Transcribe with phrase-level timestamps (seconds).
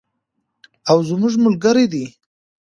[0.89, 2.05] او زموږ ملګری دی.